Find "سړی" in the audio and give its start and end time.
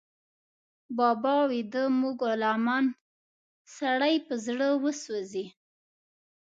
3.77-4.15